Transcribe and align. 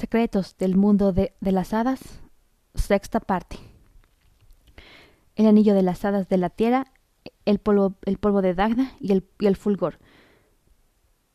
Secretos 0.00 0.56
del 0.56 0.78
mundo 0.78 1.12
de, 1.12 1.34
las 1.42 1.74
hadas, 1.74 2.00
sexta 2.74 3.20
parte. 3.20 3.58
El 5.36 5.46
anillo 5.46 5.74
de 5.74 5.82
las 5.82 6.06
hadas 6.06 6.26
de 6.26 6.38
la 6.38 6.48
tierra, 6.48 6.86
el 7.44 7.58
polvo, 7.58 7.96
el 8.06 8.16
polvo 8.16 8.40
de 8.40 8.54
Dagda 8.54 8.92
y 8.98 9.12
el, 9.12 9.56
fulgor. 9.56 9.98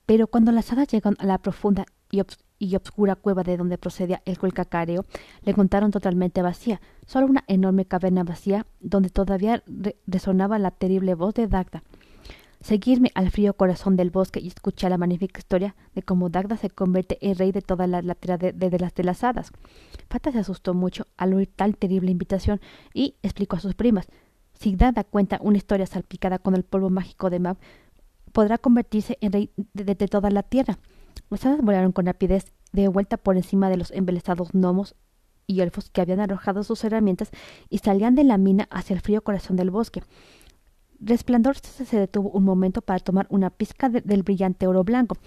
Pero 0.07 0.25
cuando 0.25 0.51
las 0.51 0.73
hadas 0.73 0.87
llegaron 0.87 1.15
a 1.19 1.27
la 1.27 1.37
profunda 1.37 1.85
y, 2.09 2.75
obscura 2.75 3.15
cueva 3.15 3.43
de 3.43 3.55
donde 3.55 3.77
procedía 3.77 4.23
el 4.25 4.39
cuelcacareo, 4.39 5.05
le 5.43 5.53
contaron 5.53 5.91
totalmente 5.91 6.41
vacía, 6.41 6.81
solo 7.05 7.27
una 7.27 7.43
enorme 7.45 7.85
caverna 7.85 8.23
vacía 8.23 8.65
donde 8.79 9.11
todavía 9.11 9.61
resonaba 10.07 10.57
la 10.57 10.71
terrible 10.71 11.13
voz 11.13 11.35
de 11.35 11.45
Dagda. 11.45 11.83
Seguirme 12.65 13.11
al 13.13 13.29
frío 13.29 13.53
corazón 13.53 13.95
del 13.95 14.09
bosque 14.09 14.39
y 14.39 14.47
escuchar 14.47 14.89
la 14.89 14.97
magnífica 14.97 15.37
historia 15.37 15.75
de 15.93 16.01
cómo 16.01 16.29
Dagda 16.29 16.57
se 16.57 16.71
convierte 16.71 17.19
en 17.21 17.35
rey 17.35 17.51
de 17.51 17.61
toda 17.61 17.85
la, 17.85 18.01
tierra 18.15 18.39
de, 18.39 18.79
las 18.79 18.95
de 18.95 19.03
las 19.03 19.23
hadas. 19.23 19.51
Fata 20.09 20.31
se 20.31 20.39
asustó 20.39 20.73
mucho 20.73 21.05
al 21.15 21.35
oír 21.35 21.47
tal 21.55 21.77
terrible 21.77 22.09
invitación 22.09 22.59
y 22.91 23.17
explicó 23.21 23.57
a 23.57 23.59
sus 23.59 23.75
primas. 23.75 24.07
Si 24.55 24.75
Dagda 24.75 25.03
cuenta 25.03 25.37
una 25.43 25.57
historia 25.57 25.85
salpicada 25.85 26.39
con 26.39 26.55
el 26.55 26.63
polvo 26.63 26.89
mágico 26.89 27.29
de 27.29 27.37
Mab, 27.37 27.57
podrá 28.31 28.57
convertirse 28.57 29.19
en 29.21 29.33
rey 29.33 29.51
de, 29.75 29.93
de 29.93 30.07
toda 30.07 30.31
la 30.31 30.41
tierra. 30.41 30.79
Las 31.29 31.45
hadas 31.45 31.61
volaron 31.61 31.91
con 31.91 32.07
rapidez 32.07 32.51
de 32.73 32.87
vuelta 32.87 33.17
por 33.17 33.37
encima 33.37 33.69
de 33.69 33.77
los 33.77 33.91
embelesados 33.91 34.53
gnomos 34.53 34.95
y 35.45 35.61
elfos 35.61 35.91
que 35.91 36.01
habían 36.01 36.19
arrojado 36.19 36.63
sus 36.63 36.83
herramientas 36.83 37.29
y 37.69 37.77
salían 37.77 38.15
de 38.15 38.23
la 38.23 38.39
mina 38.39 38.67
hacia 38.71 38.95
el 38.95 39.01
frío 39.01 39.23
corazón 39.23 39.55
del 39.55 39.69
bosque. 39.69 40.01
Resplandor 41.05 41.57
se 41.57 41.99
detuvo 41.99 42.29
un 42.31 42.43
momento 42.43 42.81
para 42.81 42.99
tomar 42.99 43.27
una 43.29 43.51
pizca 43.51 43.89
del 43.89 44.23
brillante 44.23 44.67
oro 44.67 44.83
blanco. 44.83 45.17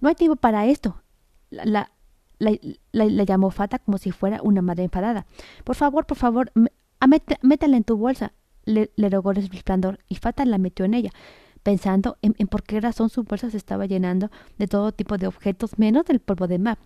No 0.00 0.08
hay 0.08 0.14
tiempo 0.14 0.36
para 0.36 0.66
esto. 0.66 1.02
La, 1.50 1.90
la, 2.38 3.24
llamó 3.24 3.50
Fata 3.50 3.78
como 3.78 3.98
si 3.98 4.10
fuera 4.10 4.40
una 4.42 4.62
madre 4.62 4.84
enfadada. 4.84 5.26
Por 5.64 5.76
favor, 5.76 6.06
por 6.06 6.18
favor, 6.18 6.52
métela 7.42 7.76
en 7.76 7.84
tu 7.84 7.96
bolsa, 7.96 8.32
le, 8.64 8.90
rogó 8.96 9.32
Resplandor, 9.32 9.98
y 10.08 10.16
Fata 10.16 10.44
la 10.44 10.58
metió 10.58 10.84
en 10.84 10.94
ella, 10.94 11.10
pensando 11.62 12.18
en, 12.22 12.34
en, 12.38 12.48
por 12.48 12.62
qué 12.62 12.80
razón 12.80 13.08
su 13.08 13.22
bolsa 13.22 13.50
se 13.50 13.56
estaba 13.56 13.86
llenando 13.86 14.30
de 14.58 14.66
todo 14.66 14.92
tipo 14.92 15.18
de 15.18 15.26
objetos 15.26 15.78
menos 15.78 16.04
del 16.04 16.20
polvo 16.20 16.46
de 16.46 16.58
mar. 16.58 16.78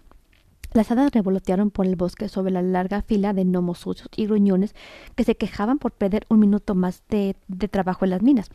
Las 0.76 0.90
hadas 0.90 1.10
revolotearon 1.10 1.70
por 1.70 1.86
el 1.86 1.96
bosque 1.96 2.28
sobre 2.28 2.52
la 2.52 2.60
larga 2.60 3.00
fila 3.00 3.32
de 3.32 3.44
gnomos 3.44 3.78
sucios 3.78 4.10
y 4.14 4.26
gruñones 4.26 4.74
que 5.14 5.24
se 5.24 5.34
quejaban 5.34 5.78
por 5.78 5.92
perder 5.92 6.26
un 6.28 6.38
minuto 6.38 6.74
más 6.74 7.02
de, 7.08 7.34
trabajo 7.70 8.04
en 8.04 8.10
las 8.10 8.20
minas. 8.20 8.50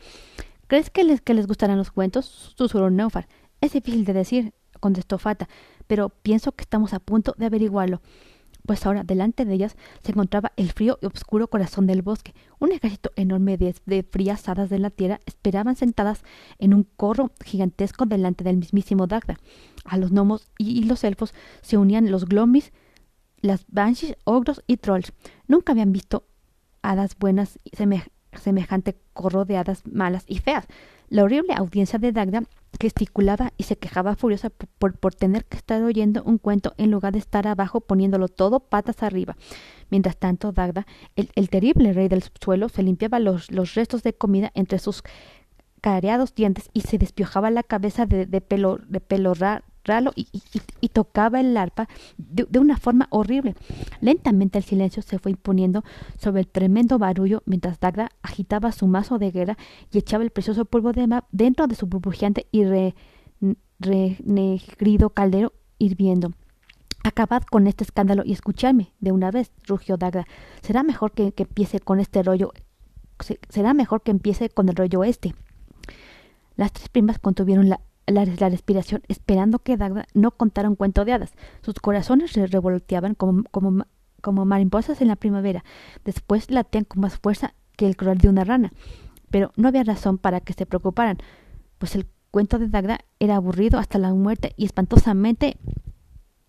¿Crees 0.68 0.88
que 0.88 1.02
les, 1.02 1.46
gustarán 1.48 1.78
los 1.78 1.90
cuentos? 1.90 2.54
susurró 2.56 2.90
Neufar. 2.90 3.26
Es 3.60 3.72
difícil 3.72 4.04
de 4.04 4.12
decir, 4.12 4.54
contestó 4.78 5.18
Fata, 5.18 5.48
pero 5.88 6.10
pienso 6.10 6.52
que 6.52 6.62
estamos 6.62 6.94
a 6.94 7.00
punto 7.00 7.34
de 7.38 7.46
averiguarlo 7.46 8.00
pues 8.66 8.86
ahora 8.86 9.02
delante 9.04 9.44
de 9.44 9.54
ellas 9.54 9.76
se 10.02 10.12
encontraba 10.12 10.52
el 10.56 10.70
frío 10.72 10.98
y 11.02 11.06
oscuro 11.06 11.48
corazón 11.48 11.86
del 11.86 12.02
bosque. 12.02 12.34
Un 12.58 12.72
ejército 12.72 13.10
enorme 13.16 13.56
de, 13.56 14.02
frías 14.08 14.48
hadas 14.48 14.70
de 14.70 14.78
la 14.78 14.90
tierra 14.90 15.20
esperaban 15.26 15.76
sentadas 15.76 16.22
en 16.58 16.74
un 16.74 16.84
corro 16.84 17.32
gigantesco 17.44 18.06
delante 18.06 18.44
del 18.44 18.56
mismísimo 18.56 19.06
Dagda. 19.06 19.38
A 19.84 19.96
los 19.96 20.12
gnomos 20.12 20.50
y, 20.58 20.84
los 20.84 21.02
elfos 21.04 21.34
se 21.60 21.76
unían 21.76 22.10
los 22.10 22.26
glomis, 22.26 22.72
las 23.40 23.64
banshees, 23.68 24.16
ogros 24.24 24.62
y 24.66 24.76
trolls. 24.76 25.12
Nunca 25.48 25.72
habían 25.72 25.92
visto 25.92 26.24
hadas 26.82 27.16
buenas 27.18 27.58
y 27.64 27.72
semejante 28.36 28.96
corro 29.12 29.44
de 29.44 29.56
hadas 29.56 29.82
malas 29.86 30.24
y 30.26 30.38
feas. 30.38 30.66
La 31.08 31.24
horrible 31.24 31.54
audiencia 31.54 31.98
de 31.98 32.12
Dagda 32.12 32.44
gesticulaba 32.80 33.52
y 33.56 33.64
se 33.64 33.76
quejaba 33.76 34.16
furiosa 34.16 34.50
por, 34.50 34.96
por, 34.96 35.14
tener 35.14 35.44
que 35.44 35.56
estar 35.56 35.82
oyendo 35.82 36.22
un 36.24 36.38
cuento 36.38 36.74
en 36.78 36.90
lugar 36.90 37.12
de 37.12 37.18
estar 37.18 37.46
abajo 37.46 37.80
poniéndolo 37.80 38.28
todo 38.28 38.60
patas 38.60 39.02
arriba. 39.02 39.36
Mientras 39.90 40.16
tanto, 40.16 40.52
Dagda, 40.52 40.86
el, 41.16 41.48
terrible 41.48 41.92
rey 41.92 42.08
del 42.08 42.24
suelo, 42.40 42.68
se 42.68 42.82
limpiaba 42.82 43.18
los, 43.18 43.50
los 43.50 43.74
restos 43.74 44.02
de 44.02 44.14
comida 44.14 44.50
entre 44.54 44.78
sus 44.78 45.02
careados 45.80 46.34
dientes 46.34 46.70
y 46.72 46.82
se 46.82 46.98
despiojaba 46.98 47.50
la 47.50 47.62
cabeza 47.62 48.06
de, 48.06 48.26
de 48.26 48.40
pelo, 48.40 48.78
de 48.86 49.00
pelo 49.00 49.34
ralo 49.84 50.12
y, 50.14 50.26
tocaba 50.88 51.40
el 51.40 51.56
arpa 51.56 51.88
de, 52.18 52.58
una 52.58 52.76
forma 52.76 53.06
horrible. 53.10 53.54
Lentamente 54.00 54.58
el 54.58 54.64
silencio 54.64 55.02
se 55.02 55.18
fue 55.18 55.32
imponiendo 55.32 55.84
sobre 56.18 56.40
el 56.40 56.48
tremendo 56.48 56.98
barullo 56.98 57.42
mientras 57.46 57.80
Dagda 57.80 58.10
agitaba 58.22 58.72
su 58.72 58.86
mazo 58.86 59.18
de 59.18 59.30
guerra 59.30 59.56
y 59.90 59.98
echaba 59.98 60.24
el 60.24 60.30
precioso 60.30 60.64
polvo 60.64 60.92
de 60.92 61.06
mar 61.06 61.24
dentro 61.32 61.66
de 61.66 61.74
su 61.74 61.86
burbujeante 61.86 62.46
y 62.52 62.64
renegrido 63.78 65.10
caldero 65.10 65.52
hirviendo. 65.78 66.32
Acabad 67.04 67.42
con 67.42 67.66
este 67.66 67.82
escándalo 67.82 68.22
y 68.24 68.32
escuchadme 68.32 68.92
de 69.00 69.10
una 69.10 69.32
vez, 69.32 69.50
rugió 69.66 69.96
Dagda. 69.96 70.26
Será 70.60 70.84
mejor 70.84 71.12
que 71.12 71.32
empiece 71.36 71.80
con 71.80 71.98
este 71.98 72.22
rollo. 72.22 72.52
Será 73.48 73.74
mejor 73.74 74.02
que 74.02 74.12
empiece 74.12 74.48
con 74.50 74.68
el 74.68 74.76
rollo 74.76 75.02
este. 75.02 75.34
Las 76.56 76.72
tres 76.72 76.88
primas 76.88 77.18
contuvieron 77.18 77.68
la 77.68 77.80
la, 78.06 78.24
respiración, 78.24 79.02
esperando 79.08 79.58
que 79.60 79.76
Dagda 79.76 80.06
no 80.14 80.32
contara 80.32 80.68
un 80.68 80.76
cuento 80.76 81.04
de 81.04 81.12
hadas. 81.12 81.32
Sus 81.62 81.74
corazones 81.74 82.32
se 82.32 82.46
revoloteaban 82.46 83.14
como, 83.14 83.44
como, 83.50 83.86
como 84.20 84.44
mariposas 84.44 85.00
en 85.00 85.08
la 85.08 85.16
primavera. 85.16 85.64
Después 86.04 86.50
latían 86.50 86.84
con 86.84 87.00
más 87.00 87.18
fuerza 87.18 87.54
que 87.76 87.86
el 87.86 87.96
cruel 87.96 88.18
de 88.18 88.28
una 88.28 88.44
rana. 88.44 88.72
Pero 89.30 89.52
no 89.56 89.68
había 89.68 89.84
razón 89.84 90.18
para 90.18 90.40
que 90.40 90.52
se 90.52 90.66
preocuparan, 90.66 91.18
pues 91.78 91.94
el 91.94 92.06
cuento 92.30 92.58
de 92.58 92.68
Dagda 92.68 93.00
era 93.18 93.36
aburrido 93.36 93.78
hasta 93.78 93.98
la 93.98 94.12
muerte 94.12 94.52
y 94.56 94.64
espantosamente 94.64 95.58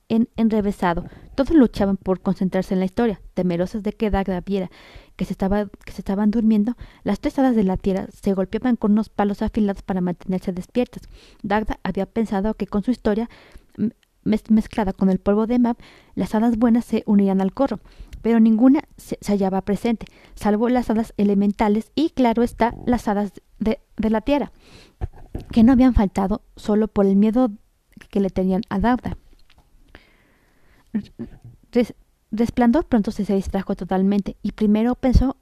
en, 0.09 0.29
enrevesado. 0.35 1.05
Todos 1.35 1.51
luchaban 1.51 1.97
por 1.97 2.21
concentrarse 2.21 2.73
en 2.73 2.79
la 2.79 2.85
historia, 2.85 3.21
temerosos 3.33 3.83
de 3.83 3.93
que 3.93 4.11
Dagda 4.11 4.41
viera 4.41 4.69
que 5.15 5.25
se, 5.25 5.33
estaba, 5.33 5.67
que 5.85 5.91
se 5.91 6.01
estaban 6.01 6.31
durmiendo, 6.31 6.75
las 7.03 7.19
tres 7.19 7.37
hadas 7.39 7.55
de 7.55 7.63
la 7.63 7.77
tierra 7.77 8.07
se 8.11 8.33
golpeaban 8.33 8.75
con 8.75 8.93
unos 8.93 9.09
palos 9.09 9.41
afilados 9.41 9.83
para 9.83 10.01
mantenerse 10.01 10.51
despiertas. 10.51 11.03
Dagda 11.43 11.79
había 11.83 12.05
pensado 12.05 12.55
que 12.55 12.67
con 12.67 12.83
su 12.83 12.91
historia 12.91 13.29
mezclada 14.23 14.93
con 14.93 15.09
el 15.09 15.19
polvo 15.19 15.47
de 15.47 15.59
Mab, 15.59 15.77
las 16.15 16.33
hadas 16.35 16.57
buenas 16.57 16.85
se 16.85 17.03
unirían 17.05 17.41
al 17.41 17.53
corro, 17.53 17.79
pero 18.21 18.39
ninguna 18.39 18.81
se, 18.97 19.17
hallaba 19.27 19.61
presente, 19.61 20.05
salvo 20.35 20.69
las 20.69 20.89
hadas 20.89 21.13
elementales 21.17 21.91
y, 21.95 22.09
claro 22.11 22.43
está, 22.43 22.73
las 22.85 23.07
hadas 23.07 23.33
de, 23.59 23.79
la 23.97 24.21
tierra, 24.21 24.51
que 25.51 25.63
no 25.63 25.73
habían 25.73 25.93
faltado 25.93 26.41
solo 26.55 26.87
por 26.87 27.05
el 27.05 27.15
miedo 27.15 27.51
que 28.09 28.19
le 28.19 28.29
tenían 28.29 28.61
a 28.69 28.79
Dagda. 28.79 29.17
Resplandor 32.35 32.85
pronto 32.85 33.11
se, 33.11 33.31
distrajo 33.35 33.75
totalmente 33.75 34.37
y 34.41 34.53
primero 34.53 34.95
pensó 34.95 35.37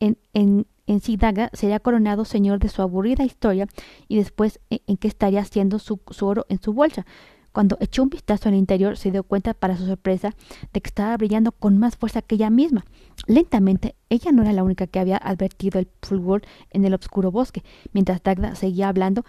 en, 0.00 0.18
en, 0.34 0.66
en 0.88 1.00
si 1.00 1.16
Daga 1.16 1.50
sería 1.52 1.78
coronado 1.78 2.24
señor 2.24 2.58
de 2.58 2.68
su 2.68 2.82
aburrida 2.82 3.22
historia 3.24 3.68
y 4.08 4.16
después 4.16 4.58
en, 4.68 4.80
en 4.88 4.96
qué 4.96 5.06
estaría 5.06 5.40
haciendo 5.40 5.78
su, 5.78 6.00
su, 6.10 6.26
oro 6.26 6.44
en 6.48 6.60
su 6.60 6.72
bolsa. 6.72 7.06
Cuando 7.52 7.78
echó 7.78 8.02
un 8.02 8.10
vistazo 8.10 8.48
al 8.48 8.56
interior 8.56 8.96
se 8.96 9.12
dio 9.12 9.22
cuenta 9.22 9.54
para 9.54 9.76
su 9.76 9.86
sorpresa 9.86 10.34
de 10.72 10.80
que 10.80 10.88
estaba 10.88 11.16
brillando 11.16 11.52
con 11.52 11.78
más 11.78 11.96
fuerza 11.96 12.22
que 12.22 12.34
ella 12.34 12.50
misma. 12.50 12.84
Lentamente, 13.28 13.94
ella 14.10 14.32
no 14.32 14.42
era 14.42 14.52
la 14.52 14.64
única 14.64 14.88
que 14.88 14.98
había 14.98 15.18
advertido 15.18 15.78
el 15.78 15.88
fulgor 16.02 16.42
en 16.70 16.84
el 16.84 16.92
oscuro 16.92 17.30
bosque. 17.30 17.62
Mientras 17.92 18.20
Dagda 18.24 18.56
seguía 18.56 18.88
hablando 18.88 19.24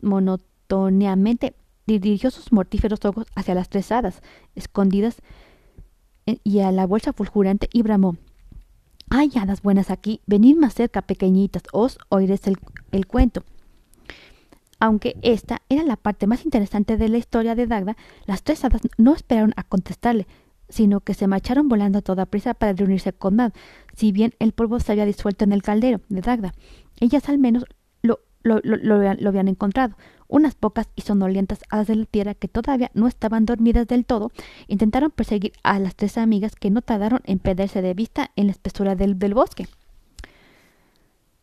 monotóneamente, 0.00 1.54
dirigió 1.86 2.30
sus 2.30 2.50
mortíferos 2.50 3.04
ojos 3.04 3.26
hacia 3.36 3.54
las 3.54 3.68
tres 3.68 3.92
hadas, 3.92 4.22
escondidas 4.54 5.18
eh, 5.18 5.22
y 6.44 6.60
a 6.60 6.72
la 6.72 6.86
bolsa 6.86 7.12
fulgurante 7.12 7.68
y 7.72 7.82
bramó. 7.82 8.16
Hay 9.10 9.30
hadas 9.36 9.62
buenas 9.62 9.90
aquí, 9.90 10.20
venid 10.26 10.56
más 10.56 10.74
cerca, 10.74 11.02
pequeñitas, 11.02 11.62
os 11.72 11.98
oiréis 12.10 12.46
el, 12.46 12.56
el 12.92 13.06
cuento. 13.06 13.42
Aunque 14.80 15.16
esta 15.22 15.62
era 15.68 15.82
la 15.82 15.96
parte 15.96 16.26
más 16.26 16.44
interesante 16.44 16.96
de 16.96 17.08
la 17.08 17.18
historia 17.18 17.54
de 17.54 17.66
Dagda, 17.66 17.96
las 18.26 18.42
tres 18.42 18.64
hadas 18.64 18.82
no 18.96 19.14
esperaron 19.14 19.52
a 19.56 19.64
contestarle, 19.64 20.26
sino 20.68 21.00
que 21.00 21.14
se 21.14 21.26
marcharon 21.26 21.68
volando 21.68 21.98
a 21.98 22.02
toda 22.02 22.26
prisa 22.26 22.54
para 22.54 22.74
reunirse 22.74 23.12
con 23.12 23.36
Mab, 23.36 23.52
si 23.94 24.12
bien 24.12 24.34
el 24.38 24.52
polvo 24.52 24.78
se 24.78 24.92
había 24.92 25.06
disuelto 25.06 25.44
en 25.44 25.52
el 25.52 25.62
caldero 25.62 26.00
de 26.08 26.20
Dagda. 26.20 26.52
Ellas 27.00 27.28
al 27.28 27.38
menos 27.38 27.64
lo, 28.02 28.20
lo, 28.42 28.60
lo, 28.62 28.76
lo 28.76 29.28
habían 29.28 29.48
encontrado, 29.48 29.96
unas 30.28 30.54
pocas 30.54 30.88
y 30.94 31.02
sonolientas 31.02 31.60
hadas 31.70 31.88
de 31.88 31.96
la 31.96 32.04
tierra 32.04 32.34
que 32.34 32.48
todavía 32.48 32.90
no 32.94 33.08
estaban 33.08 33.46
dormidas 33.46 33.86
del 33.88 34.04
todo, 34.04 34.30
intentaron 34.66 35.10
perseguir 35.10 35.52
a 35.62 35.78
las 35.78 35.96
tres 35.96 36.18
amigas 36.18 36.54
que 36.54 36.70
no 36.70 36.82
tardaron 36.82 37.20
en 37.24 37.38
perderse 37.38 37.82
de 37.82 37.94
vista 37.94 38.30
en 38.36 38.46
la 38.46 38.52
espesura 38.52 38.94
del, 38.94 39.18
del 39.18 39.34
bosque. 39.34 39.66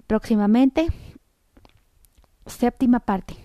Próximamente, 0.08 0.88
séptima 2.46 3.00
parte. 3.00 3.45